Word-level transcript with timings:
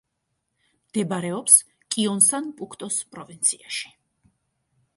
მდებარეობს 0.85 1.57
კიონსან-პუქტოს 1.95 2.99
პროვინციაში. 3.17 3.95